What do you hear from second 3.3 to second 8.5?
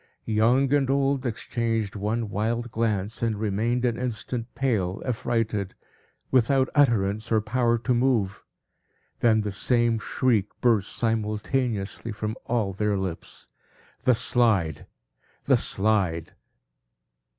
remained an instant, pale, affrighted, without utterance, or power to move.